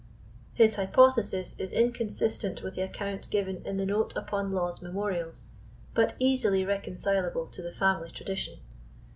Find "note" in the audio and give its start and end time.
3.85-4.15